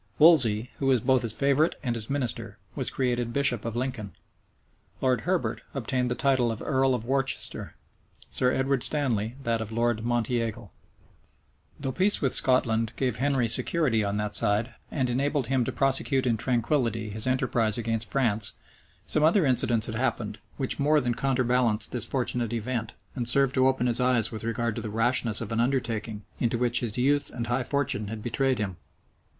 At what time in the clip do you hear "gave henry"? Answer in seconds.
12.95-13.47